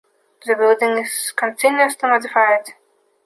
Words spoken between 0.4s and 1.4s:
The building is